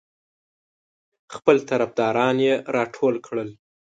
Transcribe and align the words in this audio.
خپل 1.35 1.57
طرفداران 1.69 2.37
یې 2.47 2.53
راټول 2.75 3.15
کړل. 3.25 3.49